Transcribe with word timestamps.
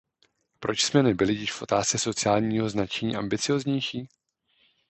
Proč 0.59 0.83
jsme 0.85 1.03
nebyli 1.03 1.33
již 1.33 1.51
v 1.51 1.61
otázce 1.61 1.97
sociálního 1.97 2.69
značení 2.69 3.15
ambicióznější? 3.15 4.07